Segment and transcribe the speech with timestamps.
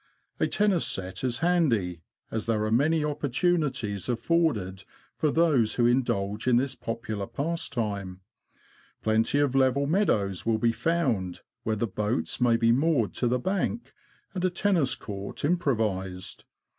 [0.39, 2.01] A tennis set is handy,
[2.31, 8.21] as there are many opportunities afforded for those who indulge in this popular pastime;
[9.03, 13.37] plenty of level meadows will be found, where the boats may be moored to the
[13.37, 13.93] bank
[14.33, 16.45] and a tennis court improvised.